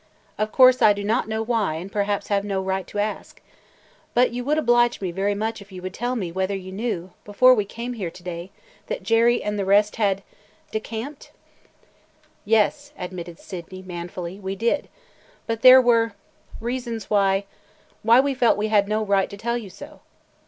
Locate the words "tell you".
19.37-19.69